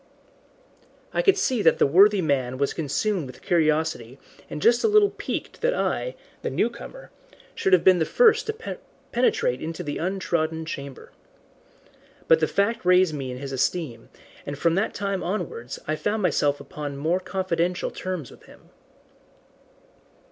[1.13, 4.17] I could see that the worthy man was consumed with curiosity
[4.49, 7.11] and just a little piqued that I, the newcomer,
[7.53, 8.77] should have been the first to
[9.11, 11.11] penetrate into the untrodden chamber.
[12.27, 14.09] But the fact raised me in his esteem,
[14.43, 18.71] and from that time onwards I found myself upon more confidential terms with him.